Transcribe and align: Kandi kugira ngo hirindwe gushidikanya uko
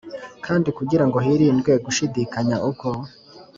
Kandi 0.45 0.69
kugira 0.77 1.03
ngo 1.07 1.17
hirindwe 1.25 1.71
gushidikanya 1.85 2.57
uko 2.69 2.87